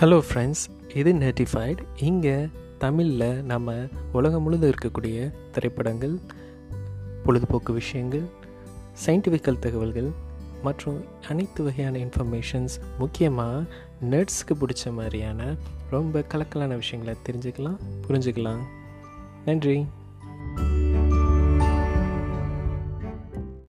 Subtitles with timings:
[0.00, 0.62] Hello friends
[0.94, 3.74] இது நெட்டிஃபைட் இங்கே தமிழில் நம்ம
[4.12, 6.20] உலகம் முழுதும் இருக்கக்கூடிய திரைப்படங்கள்
[7.24, 8.22] பொழுதுபோக்கு விஷயங்கள்
[9.06, 10.10] சயின்டிஃபிக்கல் தகவல்கள்
[10.62, 13.62] மற்றும் அனைத்து வகையான இன்ஃபர்மேஷன்ஸ் முக்கியமாக
[14.10, 15.56] நெட்ஸ்க்கு பிடிச்ச மாதிரியான
[15.90, 17.78] ரொம்ப கலக்கலான விஷயங்களை தெரிஞ்சுக்கலாம்
[18.08, 18.62] புரிஞ்சுக்கலாம்.
[19.44, 19.86] நன்றி.